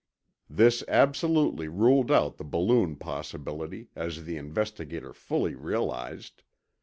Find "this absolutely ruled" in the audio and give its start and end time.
0.49-2.11